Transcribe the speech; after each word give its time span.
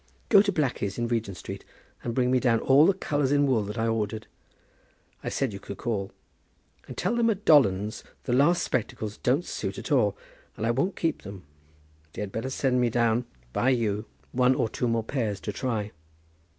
Go 0.29 0.41
to 0.41 0.51
Blackie's 0.51 0.97
in 0.97 1.07
Regent 1.07 1.37
Street, 1.37 1.63
and 2.03 2.15
bring 2.15 2.31
me 2.31 2.39
down 2.39 2.59
all 2.59 2.87
the 2.87 2.93
colours 2.95 3.31
in 3.31 3.45
wool 3.45 3.63
that 3.65 3.77
I 3.77 3.85
ordered. 3.85 4.25
I 5.23 5.29
said 5.29 5.53
you 5.53 5.59
would 5.69 5.77
call. 5.77 6.11
And 6.87 6.97
tell 6.97 7.15
them 7.15 7.29
at 7.29 7.45
Dolland's 7.45 8.03
the 8.23 8.33
last 8.33 8.63
spectacles 8.63 9.17
don't 9.17 9.45
suit 9.45 9.77
at 9.77 9.91
all, 9.91 10.17
and 10.57 10.65
I 10.65 10.71
won't 10.71 10.95
keep 10.95 11.21
them. 11.21 11.43
They 12.13 12.21
had 12.23 12.31
better 12.31 12.49
send 12.49 12.81
me 12.81 12.89
down, 12.89 13.25
by 13.53 13.69
you, 13.69 14.05
one 14.31 14.55
or 14.55 14.69
two 14.69 14.87
more 14.87 15.03
pairs 15.03 15.39
to 15.41 15.51
try. 15.53 15.91